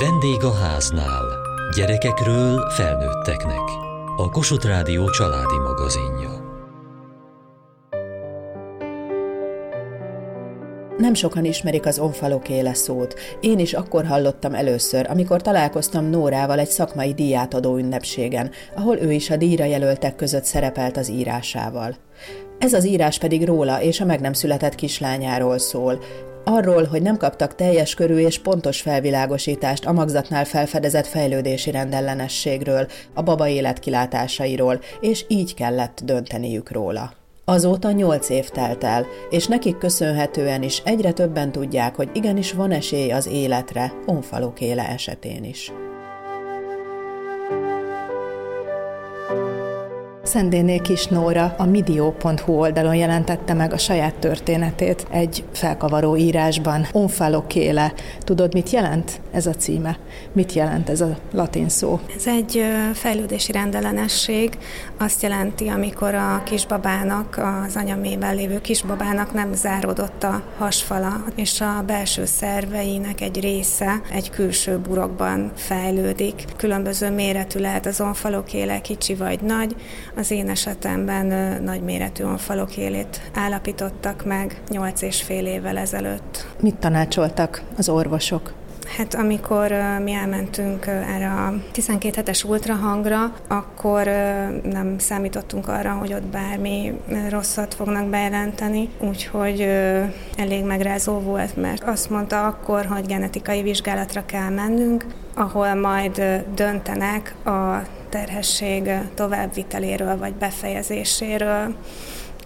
[0.00, 1.24] Vendég a háznál.
[1.76, 3.62] Gyerekekről felnőtteknek.
[4.16, 6.46] A Kossuth Rádió családi magazinja.
[10.98, 13.14] Nem sokan ismerik az onfalokéle szót.
[13.40, 19.30] Én is akkor hallottam először, amikor találkoztam Nórával egy szakmai díjátadó ünnepségen, ahol ő is
[19.30, 21.96] a díjra jelöltek között szerepelt az írásával.
[22.58, 25.98] Ez az írás pedig róla és a meg nem született kislányáról szól.
[26.50, 33.22] Arról, hogy nem kaptak teljes körű és pontos felvilágosítást a magzatnál felfedezett fejlődési rendellenességről, a
[33.22, 37.12] baba életkilátásairól, és így kellett dönteniük róla.
[37.44, 42.70] Azóta nyolc év telt el, és nekik köszönhetően is egyre többen tudják, hogy igenis van
[42.70, 45.72] esély az életre, onfalok éle esetén is.
[50.28, 56.86] Szendéné Kis Nóra a midio.hu oldalon jelentette meg a saját történetét egy felkavaró írásban.
[56.92, 57.92] Onfalokéle.
[58.20, 59.98] Tudod, mit jelent ez a címe?
[60.32, 62.00] Mit jelent ez a latin szó?
[62.16, 62.62] Ez egy
[62.92, 64.58] fejlődési rendellenesség.
[64.98, 71.82] Azt jelenti, amikor a kisbabának, az anyamében lévő kisbabának nem záródott a hasfala, és a
[71.86, 76.44] belső szerveinek egy része egy külső burokban fejlődik.
[76.56, 79.76] Különböző méretű lehet az onfalokéle, kicsi vagy nagy.
[80.18, 86.46] Az én esetemben nagyméretű onfalok élét állapítottak meg 8 és fél évvel ezelőtt.
[86.60, 88.52] Mit tanácsoltak az orvosok?
[88.96, 94.04] Hát amikor mi elmentünk erre a 12 hetes ultrahangra, akkor
[94.62, 99.60] nem számítottunk arra, hogy ott bármi rosszat fognak bejelenteni, úgyhogy
[100.36, 107.34] elég megrázó volt, mert azt mondta akkor, hogy genetikai vizsgálatra kell mennünk, ahol majd döntenek
[107.44, 111.74] a terhesség továbbviteléről vagy befejezéséről.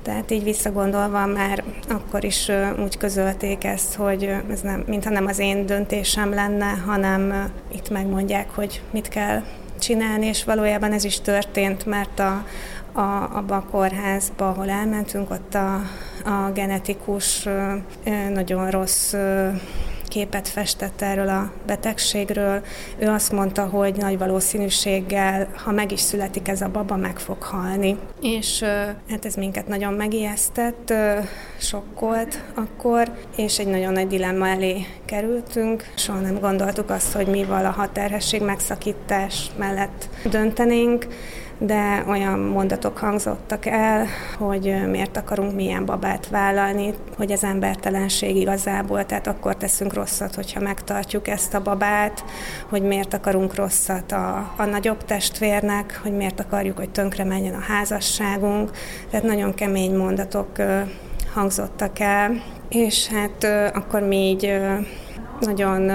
[0.02, 2.50] Tehát így visszagondolva már akkor is
[2.82, 8.50] úgy közölték ezt, hogy ez nem, mintha nem az én döntésem lenne, hanem itt megmondják,
[8.50, 9.42] hogy mit kell
[9.78, 12.44] csinálni, és valójában ez is történt, mert a,
[12.92, 15.74] a, abba a kórházba, ahol elmentünk, ott a,
[16.24, 17.48] a genetikus
[18.32, 19.14] nagyon rossz
[20.12, 22.62] képet festett erről a betegségről.
[22.98, 27.42] Ő azt mondta, hogy nagy valószínűséggel, ha meg is születik ez a baba, meg fog
[27.42, 27.96] halni.
[28.22, 28.62] És
[29.10, 30.92] hát ez minket nagyon megijesztett,
[31.58, 35.84] sokkolt akkor, és egy nagyon nagy dilemma elé kerültünk.
[35.94, 41.06] Soha nem gondoltuk azt, hogy mi valaha terhesség megszakítás mellett döntenénk,
[41.66, 44.06] de olyan mondatok hangzottak el,
[44.38, 50.60] hogy miért akarunk milyen babát vállalni, hogy az embertelenség igazából, tehát akkor teszünk rosszat, hogyha
[50.60, 52.24] megtartjuk ezt a babát,
[52.68, 57.72] hogy miért akarunk rosszat a, a nagyobb testvérnek, hogy miért akarjuk, hogy tönkre menjen a
[57.72, 58.70] házasságunk,
[59.10, 60.48] tehát nagyon kemény mondatok
[61.34, 63.44] hangzottak el, és hát
[63.74, 64.60] akkor mi így
[65.40, 65.90] nagyon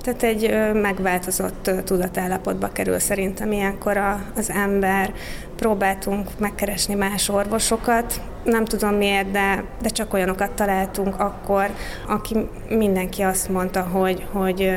[0.00, 3.96] tehát egy megváltozott tudatállapotba kerül szerintem ilyenkor
[4.36, 5.12] az ember.
[5.56, 11.70] Próbáltunk megkeresni más orvosokat, nem tudom miért, de, de csak olyanokat találtunk akkor,
[12.08, 12.36] aki
[12.68, 14.72] mindenki azt mondta, hogy, hogy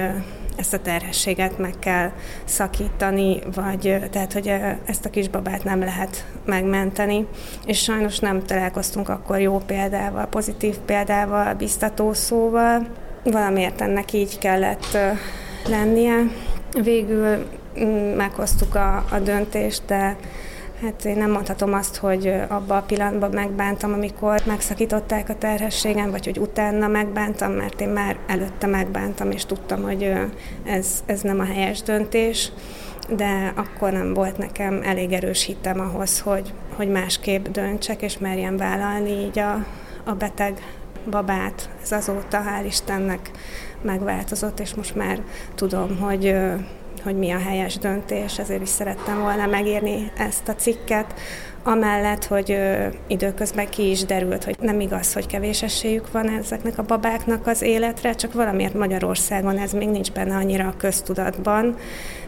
[0.56, 2.12] ezt a terhességet meg kell
[2.46, 4.54] szakítani, vagy tehát, hogy
[4.86, 7.28] ezt a kisbabát nem lehet megmenteni.
[7.66, 12.88] És sajnos nem találkoztunk akkor jó példával, pozitív példával, biztató szóval.
[13.24, 14.98] Valamiért ennek így kellett
[15.68, 16.16] lennie.
[16.84, 17.46] Végül
[17.80, 20.16] mm, meghoztuk a, a döntést, de
[20.84, 26.26] Hát én nem mondhatom azt, hogy abban a pillanatban megbántam, amikor megszakították a terhességem, vagy
[26.26, 30.14] hogy utána megbántam, mert én már előtte megbántam, és tudtam, hogy
[30.64, 32.52] ez, ez nem a helyes döntés,
[33.10, 38.58] de akkor nem volt nekem elég erős hitem ahhoz, hogy, hogy másképp döntsek, és merjem
[38.58, 39.66] vállalni így a,
[40.04, 40.62] a beteg
[41.10, 41.70] babát.
[41.82, 43.32] Ez azóta, hál' Istennek
[43.82, 45.22] megváltozott, és most már
[45.56, 46.36] tudom, hogy
[47.04, 51.14] hogy mi a helyes döntés, ezért is szerettem volna megírni ezt a cikket,
[51.66, 56.78] Amellett, hogy ö, időközben ki is derült, hogy nem igaz, hogy kevés esélyük van ezeknek
[56.78, 61.76] a babáknak az életre, csak valamiért Magyarországon ez még nincs benne annyira a köztudatban,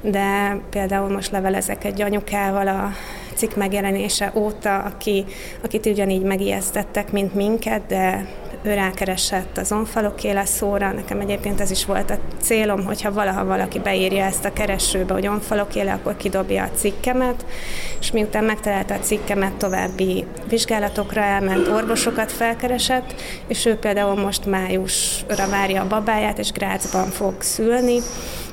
[0.01, 2.91] de például most levelezek egy anyukával a
[3.33, 5.25] cikk megjelenése óta, aki,
[5.63, 8.27] akit ugyanígy megijesztettek, mint minket, de
[8.65, 10.91] ő rákeresett az onfalokéle szóra.
[10.91, 15.27] Nekem egyébként ez is volt a célom, hogyha valaha valaki beírja ezt a keresőbe, hogy
[15.27, 17.45] onfalokéle, akkor kidobja a cikkemet,
[17.99, 23.15] és miután megtalálta a cikkemet, további vizsgálatokra elment, orvosokat felkeresett,
[23.47, 27.99] és ő például most májusra várja a babáját, és Grácsban fog szülni,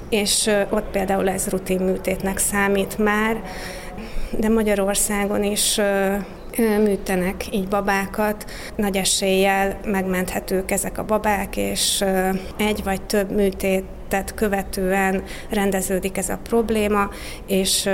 [0.09, 3.43] és ott például ez rutin műtétnek számít már,
[4.31, 5.81] de Magyarországon is
[6.59, 8.51] műtenek így babákat.
[8.77, 12.05] Nagy eséllyel megmenthetők ezek a babák, és
[12.57, 13.85] egy vagy több műtét
[14.35, 17.11] követően rendeződik ez a probléma,
[17.47, 17.89] és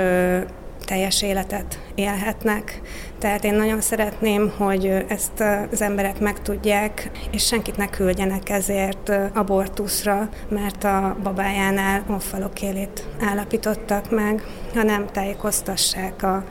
[0.89, 2.81] teljes életet élhetnek.
[3.19, 10.29] Tehát én nagyon szeretném, hogy ezt az emberek megtudják, és senkit ne küldjenek ezért abortuszra,
[10.49, 14.43] mert a babájánál onfalokélét állapítottak meg,
[14.73, 16.43] hanem tájékoztassák a,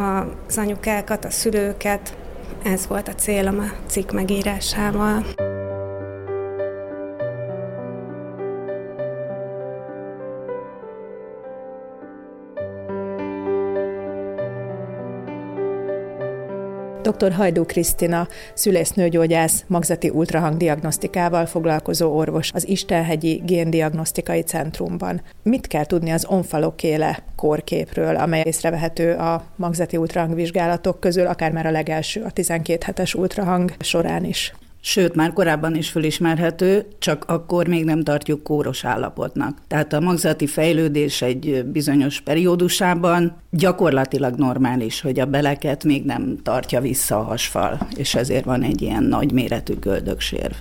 [0.00, 2.16] a, az anyukákat, a szülőket.
[2.62, 5.24] Ez volt a célom a cikk megírásával.
[17.10, 17.32] Dr.
[17.32, 25.22] Hajdú Krisztina, szülésznőgyógyász, magzati ultrahangdiagnosztikával foglalkozó orvos az Istelhegyi Géndiagnosztikai Centrumban.
[25.42, 31.70] Mit kell tudni az onfalokéle kórképről, amely észrevehető a magzati ultrahangvizsgálatok közül, akár már a
[31.70, 34.54] legelső, a 12 hetes ultrahang során is?
[34.82, 39.58] Sőt, már korábban is fölismerhető, csak akkor még nem tartjuk kóros állapotnak.
[39.68, 46.80] Tehát a magzati fejlődés egy bizonyos periódusában gyakorlatilag normális, hogy a beleket még nem tartja
[46.80, 50.54] vissza a hasfal, és ezért van egy ilyen nagy méretű göldöksérv.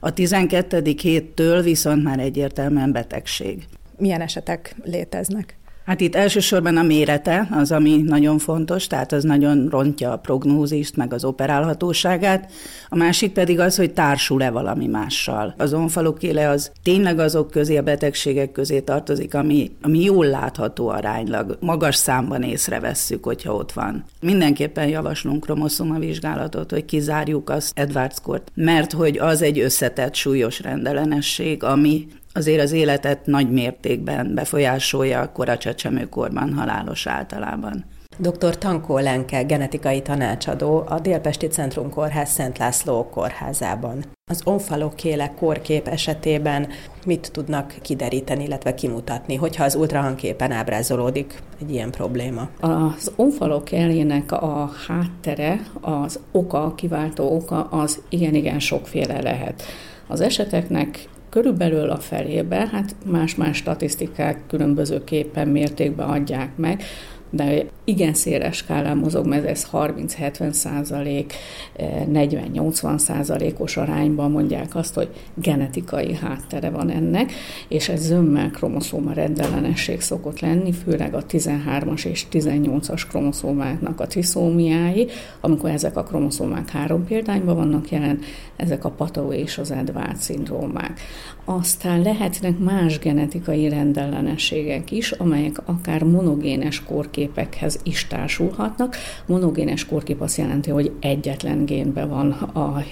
[0.00, 0.94] A 12.
[1.02, 3.64] héttől viszont már egyértelműen betegség.
[3.96, 5.59] Milyen esetek léteznek?
[5.84, 10.96] Hát itt elsősorban a mérete az, ami nagyon fontos, tehát az nagyon rontja a prognózist,
[10.96, 12.52] meg az operálhatóságát.
[12.88, 15.54] A másik pedig az, hogy társul-e valami mással.
[15.58, 21.56] Az onfalokéle az tényleg azok közé, a betegségek közé tartozik, ami, ami jól látható aránylag.
[21.60, 24.04] Magas számban észrevesszük, hogyha ott van.
[24.20, 31.62] Mindenképpen javaslunk kromoszoma vizsgálatot, hogy kizárjuk az Edwards-kort, mert hogy az egy összetett súlyos rendellenesség,
[31.62, 37.84] ami azért az életet nagy mértékben befolyásolja, a kora csecsemőkorban halálos általában.
[38.18, 38.58] Dr.
[38.58, 44.04] Tankó Lenke, genetikai tanácsadó a Délpesti Centrum Kórház Szent László kórházában.
[44.30, 46.68] Az onfalokéle kórkép esetében
[47.06, 52.48] mit tudnak kideríteni, illetve kimutatni, hogyha az ultrahangképen ábrázolódik egy ilyen probléma?
[52.60, 59.62] Az onfalokélének a háttere, az oka, kiváltó oka, az igen-igen sokféle lehet.
[60.06, 66.82] Az eseteknek Körülbelül a felébe, hát más-más statisztikák különbözőképpen mértékben adják meg,
[67.30, 71.32] de igen széles skálán mozog, mert ez 30-70 százalék,
[71.78, 77.32] 40-80 százalékos arányban mondják azt, hogy genetikai háttere van ennek,
[77.68, 85.06] és ez zömmel kromoszóma rendellenesség szokott lenni, főleg a 13-as és 18-as kromoszómáknak a triszómiái,
[85.40, 88.18] amikor ezek a kromoszómák három példányban vannak jelen,
[88.56, 91.00] ezek a Patau és az Edward szindrómák.
[91.44, 96.84] Aztán lehetnek más genetikai rendellenességek is, amelyek akár monogénes
[97.20, 98.96] korképekhez is társulhatnak.
[99.26, 102.82] Monogénes korkép azt jelenti, hogy egyetlen génben van a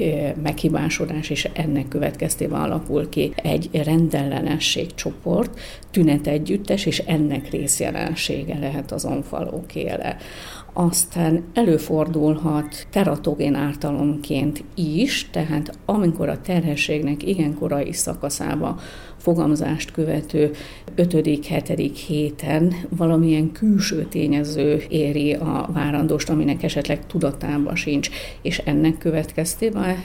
[0.42, 5.58] meghibásodás, és ennek következtében alakul ki egy rendellenességcsoport,
[5.90, 10.16] tünet együttes, és ennek részjelensége lehet az onfalókéle
[10.72, 18.80] aztán előfordulhat teratogén ártalomként is, tehát amikor a terhességnek igen korai szakaszába
[19.28, 20.50] fogamzást követő
[20.96, 21.90] 5.-7.
[22.06, 28.10] héten valamilyen külső tényező éri a várandóst, aminek esetleg tudatában sincs,
[28.42, 29.96] és ennek következtében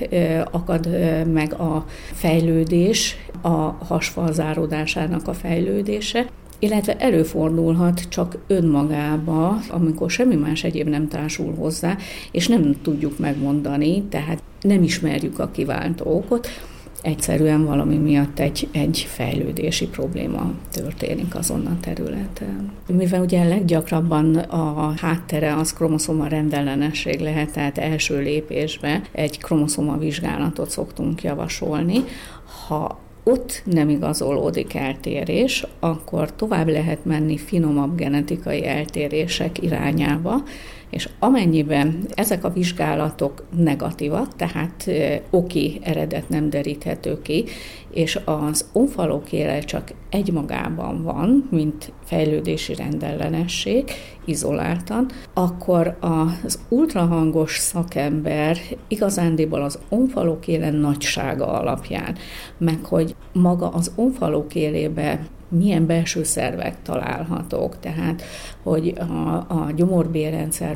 [0.52, 0.88] akad
[1.34, 6.26] meg a fejlődés, a hasfal záródásának a fejlődése,
[6.60, 11.98] illetve előfordulhat csak önmagába, amikor semmi más egyéb nem társul hozzá,
[12.32, 16.48] és nem tudjuk megmondani, tehát nem ismerjük a kiváltó okot,
[17.04, 22.72] egyszerűen valami miatt egy, egy fejlődési probléma történik azon a területen.
[22.88, 30.70] Mivel ugye leggyakrabban a háttere az kromoszoma rendellenesség lehet, tehát első lépésbe egy kromoszoma vizsgálatot
[30.70, 32.04] szoktunk javasolni.
[32.68, 40.44] Ha ott nem igazolódik eltérés, akkor tovább lehet menni finomabb genetikai eltérések irányába,
[40.94, 44.90] és amennyiben ezek a vizsgálatok negatívak, tehát
[45.30, 47.44] oki eredet nem deríthető ki,
[47.94, 53.92] és az onfalókéle csak egymagában van, mint fejlődési rendellenesség,
[54.26, 55.98] izoláltan, akkor
[56.44, 58.58] az ultrahangos szakember
[58.88, 62.16] igazándiból az onfalókéle nagysága alapján,
[62.58, 68.22] meg hogy maga az onfalókélébe milyen belső szervek találhatók, tehát
[68.64, 70.76] hogy a, a gyomorbérrendszer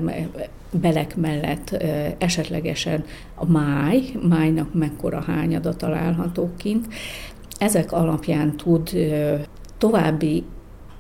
[0.72, 1.84] belek mellett
[2.18, 3.04] esetlegesen
[3.36, 6.88] a máj, májnak mekkora hányada található kint.
[7.58, 8.90] Ezek alapján tud
[9.78, 10.44] további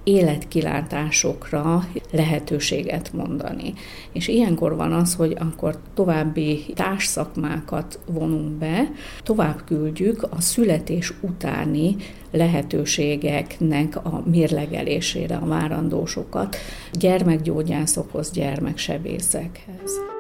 [0.08, 3.74] életkilátásokra lehetőséget mondani.
[4.12, 8.92] És ilyenkor van az, hogy akkor további társszakmákat vonunk be,
[9.24, 11.96] tovább küldjük a születés utáni
[12.32, 16.56] lehetőségeknek a mérlegelésére a várandósokat
[16.92, 20.17] gyermekgyógyászokhoz, gyermeksebészekhez.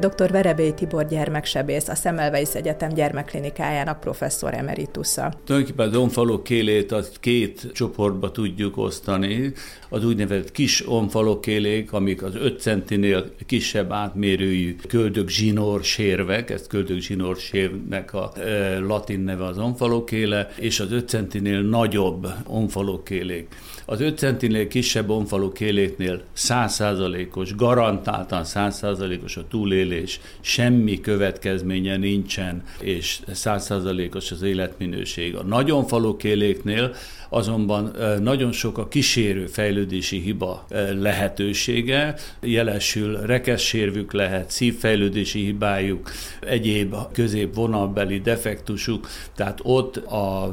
[0.00, 0.30] Dr.
[0.30, 5.32] Verebély Tibor gyermeksebész, a Szemelweis Egyetem gyermekklinikájának professzor emeritusa.
[5.44, 9.52] Tulajdonképpen az onfalok kélét az két csoportba tudjuk osztani.
[9.88, 16.98] Az úgynevezett kis onfalokkélék, amik az 5 centinél kisebb átmérőjű köldök zsinór sérvek, ezt köldök
[16.98, 23.48] zsinór sérvnek a e, latin neve az onfalokkéle, és az 5 centinél nagyobb onfalokkélék.
[23.86, 33.20] Az 5 centinél kisebb onfalokkéléknél 100%-os, garantáltan 100%-os a túlélés túlélés, semmi következménye nincsen, és
[33.32, 35.36] százszázalékos az életminőség.
[35.36, 36.94] A nagyon falukéléknél
[37.30, 37.90] azonban
[38.22, 40.66] nagyon sok a kísérő fejlődési hiba
[41.00, 50.50] lehetősége, jelesül rekessérvük lehet, szívfejlődési hibájuk, egyéb középvonalbeli defektusuk, tehát ott az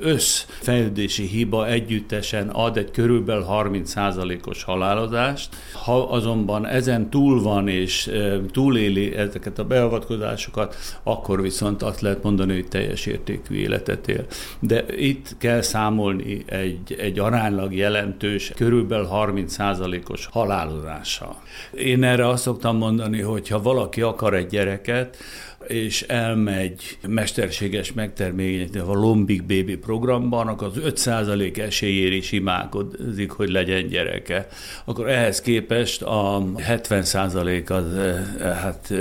[0.00, 5.56] összfejlődési hiba együttesen ad egy körülbelül 30%-os halálozást.
[5.72, 8.10] Ha azonban ezen túl van és
[8.72, 14.26] túléli ezeket a beavatkozásokat, akkor viszont azt lehet mondani, hogy teljes értékű életet él.
[14.60, 21.36] De itt kell számolni egy, egy aránylag jelentős, körülbelül 30%-os halálozással.
[21.74, 25.16] Én erre azt szoktam mondani, hogy ha valaki akar egy gyereket,
[25.66, 33.50] és elmegy mesterséges megtermékenyíteni a Lombik Baby programban, akkor az 5% esélyér is imádkozik, hogy
[33.50, 34.46] legyen gyereke.
[34.84, 37.84] Akkor ehhez képest a 70% az
[38.42, 38.92] hát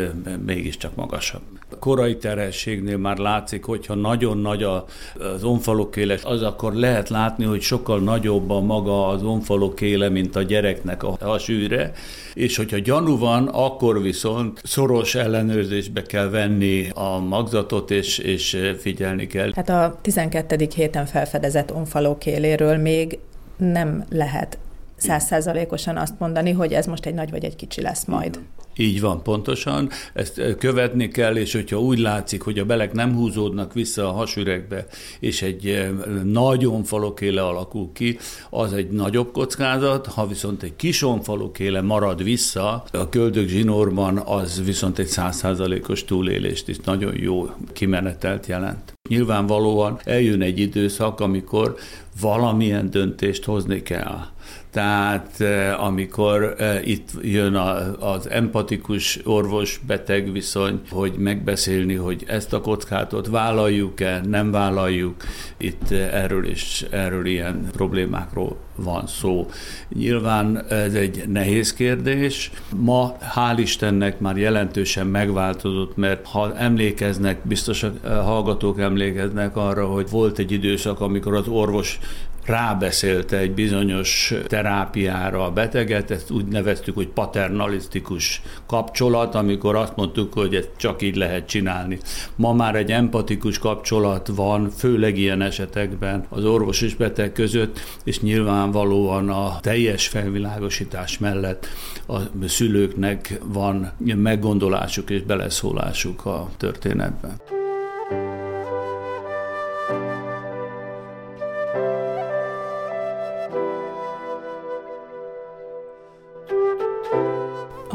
[0.45, 1.60] mégiscsak magasabb.
[1.79, 7.99] Korai terhességnél már látszik, hogyha nagyon nagy az onfalokéles, az akkor lehet látni, hogy sokkal
[7.99, 11.91] nagyobb a maga az onfalokéle, mint a gyereknek a hasűre,
[12.33, 19.27] és hogyha gyanú van, akkor viszont szoros ellenőrzésbe kell venni a magzatot, és, és figyelni
[19.27, 19.51] kell.
[19.55, 20.67] Hát a 12.
[20.75, 23.19] héten felfedezett onfalókéléről még
[23.57, 24.57] nem lehet
[25.01, 28.39] százszázalékosan azt mondani, hogy ez most egy nagy vagy egy kicsi lesz majd.
[28.77, 29.89] Így van, pontosan.
[30.13, 34.85] Ezt követni kell, és hogyha úgy látszik, hogy a belek nem húzódnak vissza a hasüregbe,
[35.19, 35.91] és egy
[36.23, 38.17] nagy onfalokéle alakul ki,
[38.49, 44.61] az egy nagyobb kockázat, ha viszont egy kis onfalokéle marad vissza, a köldök zsinórban az
[44.65, 48.93] viszont egy százszázalékos túlélést is nagyon jó kimenetelt jelent.
[49.09, 51.75] Nyilvánvalóan eljön egy időszak, amikor
[52.19, 54.25] valamilyen döntést hozni kell
[54.71, 57.55] tehát eh, amikor eh, itt jön
[57.99, 65.15] az empatikus orvos-beteg viszony, hogy megbeszélni, hogy ezt a kockátot vállaljuk-e, nem vállaljuk,
[65.57, 69.49] itt eh, erről is erről ilyen problémákról van szó.
[69.95, 72.51] Nyilván ez egy nehéz kérdés.
[72.75, 80.09] Ma hál' Istennek már jelentősen megváltozott, mert ha emlékeznek, biztos a hallgatók emlékeznek arra, hogy
[80.09, 81.99] volt egy időszak, amikor az orvos
[82.45, 90.33] rábeszélte egy bizonyos terápiára a beteget, ezt úgy neveztük, hogy paternalisztikus kapcsolat, amikor azt mondtuk,
[90.33, 91.99] hogy ezt csak így lehet csinálni.
[92.35, 98.19] Ma már egy empatikus kapcsolat van, főleg ilyen esetekben az orvos és beteg között, és
[98.19, 101.67] nyilvánvalóan a teljes felvilágosítás mellett
[102.07, 102.17] a
[102.47, 107.60] szülőknek van meggondolásuk és beleszólásuk a történetben.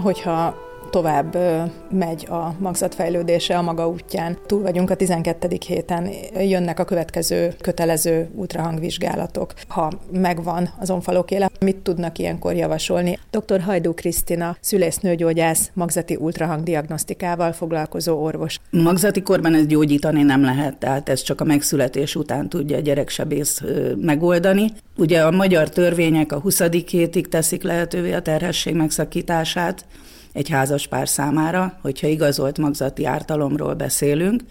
[0.06, 0.65] 我瞧。
[0.90, 1.36] Tovább
[1.90, 4.38] megy a magzatfejlődése a maga útján.
[4.46, 5.48] Túl vagyunk a 12.
[5.66, 6.08] héten,
[6.40, 9.54] jönnek a következő kötelező ultrahangvizsgálatok.
[9.68, 13.18] Ha megvan az onfalókéle, mit tudnak ilyenkor javasolni?
[13.30, 13.60] Dr.
[13.60, 18.58] Hajdú Krisztina, szülésznőgyógyász, magzati ultrahangdiagnosztikával foglalkozó orvos.
[18.70, 23.62] Magzati korban ezt gyógyítani nem lehet, tehát ez csak a megszületés után tudja a gyereksebész
[23.96, 24.72] megoldani.
[24.96, 26.62] Ugye a magyar törvények a 20.
[26.86, 29.84] hétig teszik lehetővé a terhesség megszakítását,
[30.36, 34.42] egy házas pár számára, hogyha igazolt magzati ártalomról beszélünk,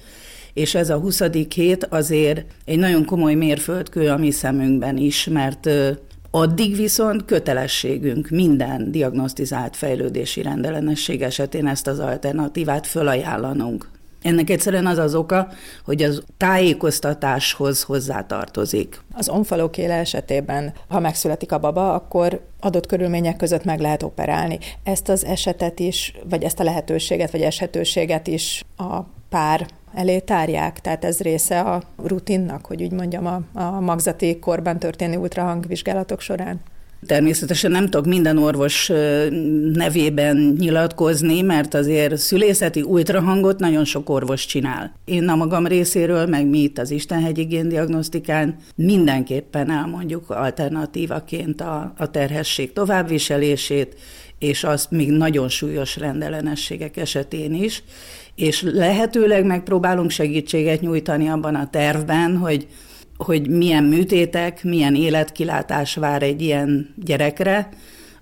[0.53, 1.21] és ez a 20.
[1.55, 5.69] hét azért egy nagyon komoly mérföldkő a mi szemünkben is, mert
[6.31, 13.89] Addig viszont kötelességünk minden diagnosztizált fejlődési rendellenesség esetén ezt az alternatívát fölajánlanunk.
[14.25, 15.47] Ennek egyszerűen az az oka,
[15.83, 19.01] hogy az tájékoztatáshoz hozzátartozik.
[19.13, 24.59] Az onfalókéle esetében, ha megszületik a baba, akkor adott körülmények között meg lehet operálni.
[24.83, 30.81] Ezt az esetet is, vagy ezt a lehetőséget, vagy eshetőséget is a pár elé tárják,
[30.81, 36.61] tehát ez része a rutinnak, hogy úgy mondjam, a, a magzati korban történő ultrahangvizsgálatok során.
[37.05, 38.91] Természetesen nem tudok minden orvos
[39.73, 44.95] nevében nyilatkozni, mert azért szülészeti ultrahangot nagyon sok orvos csinál.
[45.05, 52.11] Én a magam részéről, meg mi itt az Istenhegyi géndiagnosztikán mindenképpen elmondjuk alternatívaként a, a
[52.11, 53.95] terhesség továbbviselését,
[54.39, 57.83] és azt még nagyon súlyos rendellenességek esetén is,
[58.35, 62.67] és lehetőleg megpróbálunk segítséget nyújtani abban a tervben, hogy
[63.17, 67.69] hogy milyen műtétek, milyen életkilátás vár egy ilyen gyerekre,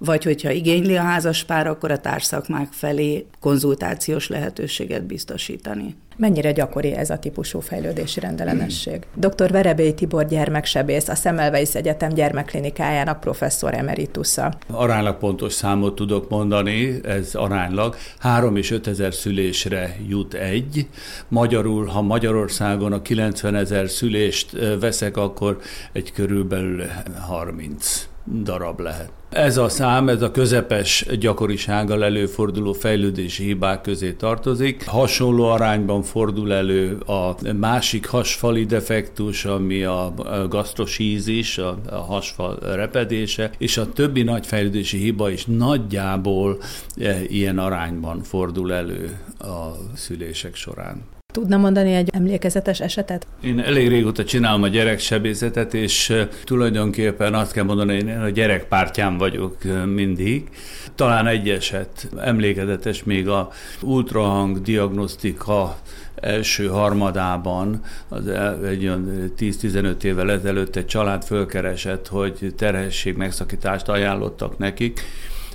[0.06, 5.96] vagy hogyha igényli a házaspár, akkor a társszakmák felé konzultációs lehetőséget biztosítani.
[6.18, 9.02] Mennyire gyakori ez a típusú fejlődési rendellenesség?
[9.16, 9.52] Dr.
[9.52, 14.54] Verebély Tibor gyermeksebész, a Szemelweis Egyetem gyermekklinikájának professzor emeritusza.
[14.68, 17.96] Aránylag pontos számot tudok mondani, ez aránylag.
[18.20, 20.88] 3 és 5 ezer szülésre jut egy.
[21.28, 25.58] Magyarul, ha Magyarországon a 90 ezer szülést veszek, akkor
[25.92, 26.84] egy körülbelül
[27.28, 29.12] 30 darab lehet.
[29.30, 34.88] Ez a szám, ez a közepes gyakorisággal előforduló fejlődési hibák közé tartozik.
[34.88, 40.14] Hasonló arányban fordul elő a másik hasfali defektus, ami a
[40.50, 46.58] gasztrosízis, a, hasfal repedése, és a többi nagy fejlődési hiba is nagyjából
[46.98, 51.02] e, ilyen arányban fordul elő a szülések során.
[51.34, 53.28] Tudna mondani egy emlékezetes esetet?
[53.42, 56.14] Én elég régóta csinálom a gyereksebészetet, és
[56.44, 60.50] tulajdonképpen azt kell mondani, hogy én a gyerekpártyám vagyok mindig.
[60.96, 63.50] Talán egy eset emlékezetes még a
[63.82, 65.78] ultrahang diagnosztika
[66.16, 68.28] első harmadában, az
[68.66, 75.02] egy olyan 10-15 évvel ezelőtt egy család fölkeresett, hogy terhesség megszakítást ajánlottak nekik,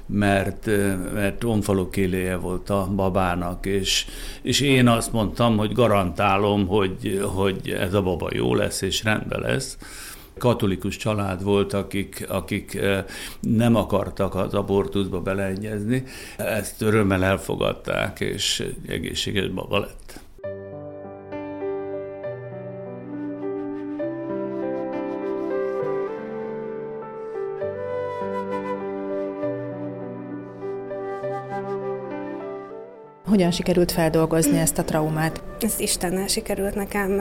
[0.09, 0.67] mert,
[1.15, 4.07] mert onfalókéléje volt a babának, és,
[4.43, 9.41] és én azt mondtam, hogy garantálom, hogy, hogy ez a baba jó lesz, és rendben
[9.41, 9.79] lesz
[10.39, 12.81] katolikus család volt, akik, akik
[13.41, 16.05] nem akartak az abortuszba beleegyezni.
[16.37, 20.21] Ezt örömmel elfogadták, és egészséges baba lett.
[33.29, 35.43] Hogyan sikerült feldolgozni ezt a traumát?
[35.61, 37.21] Ezt Istennel sikerült nekem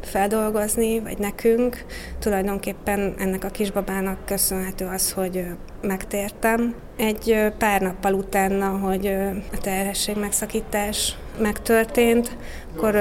[0.00, 1.84] feldolgozni, vagy nekünk.
[2.18, 5.44] Tulajdonképpen ennek a kisbabának köszönhető az, hogy
[5.82, 6.74] megtértem.
[6.96, 9.06] Egy pár nappal utána, hogy
[9.52, 12.36] a terhesség megszakítás megtörtént,
[12.72, 12.94] akkor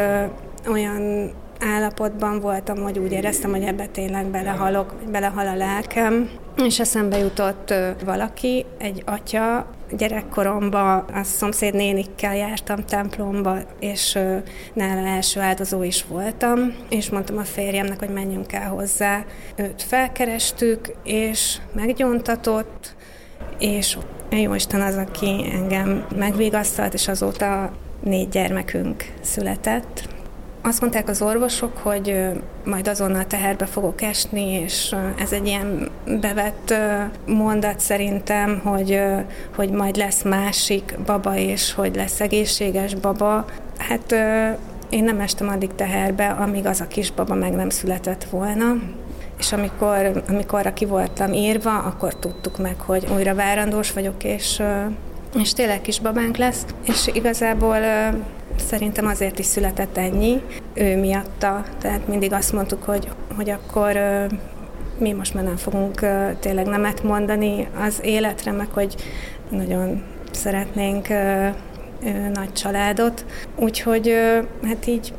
[0.67, 7.17] olyan állapotban voltam, hogy úgy éreztem, hogy ebbe tényleg belehalok, belehal a lelkem, és eszembe
[7.17, 7.73] jutott
[8.05, 14.19] valaki, egy atya, gyerekkoromban a szomszéd nénikkel jártam templomba, és
[14.73, 19.23] nála első áldozó is voltam, és mondtam a férjemnek, hogy menjünk el hozzá.
[19.55, 22.95] Őt felkerestük, és meggyóntatott,
[23.59, 23.97] és
[24.29, 27.71] jó Isten az, aki engem megvigasztalt, és azóta
[28.03, 30.19] négy gyermekünk született.
[30.63, 32.15] Azt mondták az orvosok, hogy
[32.65, 35.89] majd azonnal teherbe fogok esni, és ez egy ilyen
[36.21, 36.73] bevett
[37.25, 39.01] mondat szerintem, hogy,
[39.55, 43.45] hogy majd lesz másik baba, és hogy lesz egészséges baba.
[43.77, 44.15] Hát
[44.89, 48.75] én nem estem addig teherbe, amíg az a kisbaba meg nem született volna.
[49.39, 54.61] És amikor, amikor ki voltam írva, akkor tudtuk meg, hogy újra várandós vagyok, és,
[55.39, 56.65] és tényleg kisbabánk lesz.
[56.83, 57.77] És igazából
[58.55, 60.41] Szerintem azért is született ennyi,
[60.73, 61.63] ő miatta.
[61.81, 63.99] Tehát mindig azt mondtuk, hogy, hogy akkor
[64.97, 66.05] mi most már nem fogunk
[66.39, 68.95] tényleg nemet mondani az életre, meg hogy
[69.49, 71.07] nagyon szeretnénk
[72.33, 73.25] nagy családot.
[73.55, 74.13] Úgyhogy
[74.63, 75.13] hát így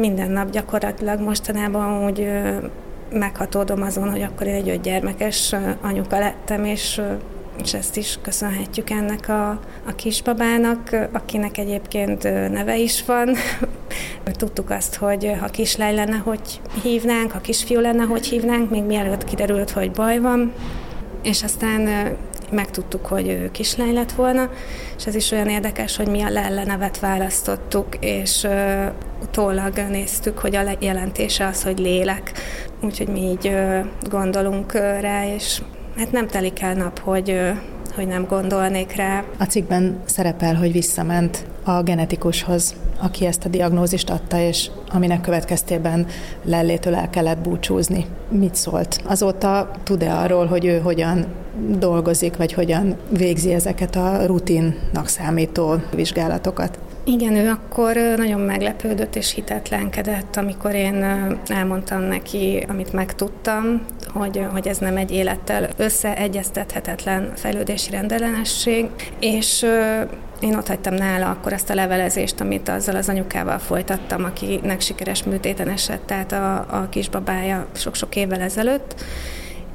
[0.00, 2.28] minden nap gyakorlatilag mostanában úgy
[3.12, 7.00] meghatódom azon, hogy akkor én egy ötgyermekes anyuka lettem, és
[7.62, 9.50] és ezt is köszönhetjük ennek a,
[9.86, 13.34] a kisbabának, akinek egyébként neve is van.
[14.38, 19.24] Tudtuk azt, hogy ha kislány lenne, hogy hívnánk, ha kisfiú lenne, hogy hívnánk, még mielőtt
[19.24, 20.52] kiderült, hogy baj van.
[21.22, 22.16] És aztán
[22.50, 24.50] megtudtuk, hogy ő kislány lett volna,
[24.96, 28.86] és ez is olyan érdekes, hogy mi a Lelle nevet választottuk, és uh,
[29.22, 32.32] utólag néztük, hogy a jelentése az, hogy lélek,
[32.82, 33.56] úgyhogy mi így
[34.10, 35.60] gondolunk rá, és
[35.98, 37.40] hát nem telik el nap, hogy,
[37.94, 39.24] hogy nem gondolnék rá.
[39.38, 46.06] A cikkben szerepel, hogy visszament a genetikushoz, aki ezt a diagnózist adta, és aminek következtében
[46.44, 48.06] Lellétől el kellett búcsúzni.
[48.28, 49.00] Mit szólt?
[49.04, 51.26] Azóta tud-e arról, hogy ő hogyan
[51.78, 56.78] dolgozik, vagy hogyan végzi ezeket a rutinnak számító vizsgálatokat?
[57.10, 61.04] Igen, ő akkor nagyon meglepődött és hitetlenkedett, amikor én
[61.46, 68.86] elmondtam neki, amit megtudtam, hogy, hogy ez nem egy élettel összeegyeztethetetlen fejlődési rendellenesség,
[69.20, 69.66] és
[70.40, 75.22] én ott hagytam nála akkor ezt a levelezést, amit azzal az anyukával folytattam, akinek sikeres
[75.22, 78.94] műtéten esett, tehát a, a kisbabája sok-sok évvel ezelőtt,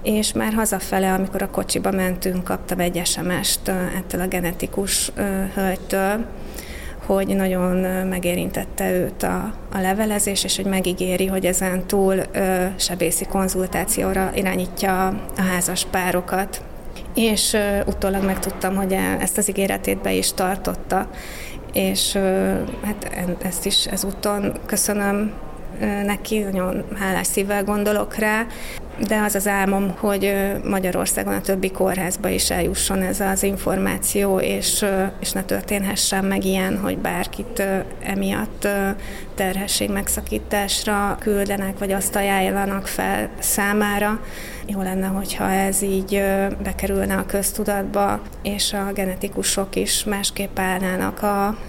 [0.03, 3.67] és már hazafele, amikor a kocsiba mentünk, kaptam egy SMS-t
[3.97, 5.11] ettől a genetikus
[5.53, 6.25] hölgytől,
[7.05, 7.75] hogy nagyon
[8.07, 15.07] megérintette őt a, a levelezés, és hogy megígéri, hogy ezen túl ö, sebészi konzultációra irányítja
[15.37, 16.61] a házas párokat.
[17.15, 21.09] És ö, utólag megtudtam, hogy e, ezt az ígéretét be is tartotta,
[21.73, 25.33] és ö, hát ezt is ezúton köszönöm
[26.05, 28.45] neki, nagyon hálás szívvel gondolok rá,
[29.07, 34.85] de az az álmom, hogy Magyarországon a többi kórházba is eljusson ez az információ, és,
[35.19, 37.63] és ne történhessen meg ilyen, hogy bárkit
[38.03, 38.67] emiatt
[39.35, 44.19] terhesség megszakításra küldenek, vagy azt ajánlanak fel számára.
[44.67, 46.23] Jó lenne, hogyha ez így
[46.63, 51.19] bekerülne a köztudatba, és a genetikusok is másképp állnának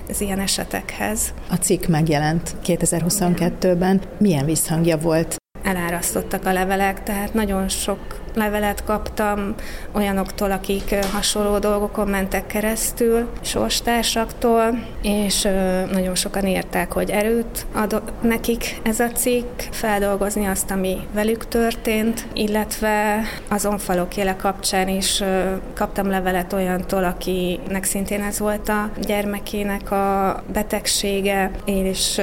[0.08, 1.34] az ilyen esetekhez.
[1.50, 4.00] A cikk megjelent 2022-ben.
[4.18, 7.98] Milyen visszhangja volt elárasztottak a levelek, tehát nagyon sok
[8.34, 9.54] levelet kaptam
[9.92, 15.48] olyanoktól, akik hasonló dolgokon mentek keresztül, sorstársaktól, és
[15.92, 22.26] nagyon sokan írták, hogy erőt ad nekik ez a cikk, feldolgozni azt, ami velük történt,
[22.32, 25.22] illetve az onfalok éle kapcsán is
[25.74, 32.20] kaptam levelet olyantól, akinek szintén ez volt a gyermekének a betegsége, én is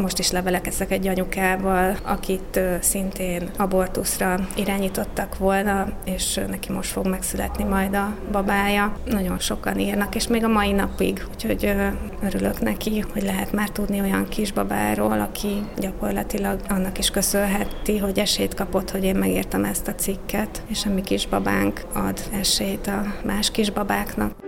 [0.00, 7.64] most is levelekeztek egy anyukával, akit szintén abortuszra irányítottak volna, és neki most fog megszületni
[7.64, 8.96] majd a babája.
[9.04, 11.74] Nagyon sokan írnak, és még a mai napig, úgyhogy
[12.22, 18.54] örülök neki, hogy lehet már tudni olyan kisbabáról, aki gyakorlatilag annak is köszönheti, hogy esélyt
[18.54, 23.50] kapott, hogy én megírtam ezt a cikket, és a mi kisbabánk ad esélyt a más
[23.50, 24.45] kisbabáknak.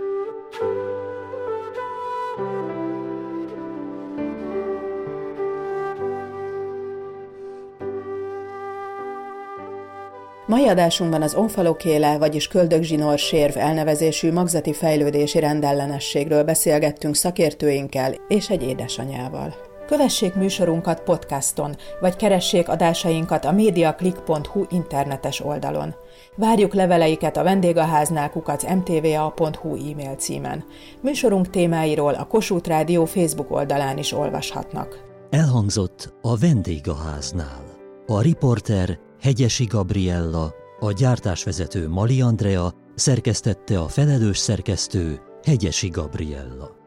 [10.49, 18.63] Mai adásunkban az onfalokéle, vagyis köldögzsinór sérv elnevezésű magzati fejlődési rendellenességről beszélgettünk szakértőinkkel és egy
[18.63, 19.55] édesanyával.
[19.87, 25.95] Kövessék műsorunkat podcaston, vagy keressék adásainkat a mediaclick.hu internetes oldalon.
[26.35, 30.63] Várjuk leveleiket a vendégháznál kukac mtva.hu e-mail címen.
[31.01, 34.99] Műsorunk témáiról a Kossuth Rádió Facebook oldalán is olvashatnak.
[35.29, 37.63] Elhangzott a vendégháznál.
[38.07, 46.78] A riporter Hegyesi Gabriella, a gyártásvezető Mali Andrea, szerkesztette a felelős szerkesztő Hegyesi Gabriella.